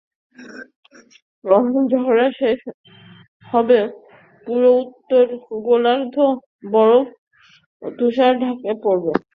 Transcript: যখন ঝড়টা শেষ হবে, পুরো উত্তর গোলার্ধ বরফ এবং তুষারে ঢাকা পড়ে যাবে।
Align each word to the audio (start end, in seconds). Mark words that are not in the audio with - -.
যখন 1.43 1.63
ঝড়টা 1.93 2.27
শেষ 2.39 2.59
হবে, 3.45 3.79
পুরো 4.47 4.69
উত্তর 4.83 5.23
গোলার্ধ 5.67 6.15
বরফ 6.71 7.07
এবং 7.81 7.91
তুষারে 7.97 8.35
ঢাকা 8.43 8.71
পড়ে 8.83 9.01
যাবে। 9.05 9.21